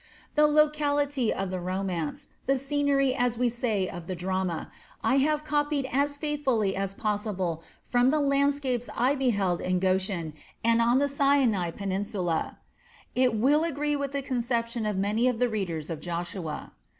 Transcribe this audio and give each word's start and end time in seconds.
The 0.33 0.47
locality 0.47 1.31
of 1.31 1.51
the 1.51 1.59
romance, 1.59 2.25
the 2.47 2.57
scenery 2.57 3.13
as 3.13 3.37
we 3.37 3.49
say 3.49 3.87
of 3.87 4.07
the 4.07 4.15
drama, 4.15 4.71
I 5.03 5.17
have 5.17 5.43
copied 5.43 5.87
as 5.91 6.17
faithfully 6.17 6.75
as 6.75 6.95
possible 6.95 7.61
from 7.83 8.09
the 8.09 8.19
landscapes 8.19 8.89
I 8.97 9.13
beheld 9.13 9.61
in 9.61 9.77
Goshen 9.77 10.33
and 10.63 10.81
on 10.81 10.97
the 10.97 11.07
Sinai 11.07 11.69
peninsula. 11.69 12.57
It 13.13 13.35
will 13.35 13.63
agree 13.63 13.95
with 13.95 14.11
the 14.13 14.23
conception 14.23 14.87
of 14.87 14.97
many 14.97 15.27
of 15.27 15.37
the 15.37 15.49
readers 15.49 15.91
of 15.91 16.01
"Joshua." 16.01 16.71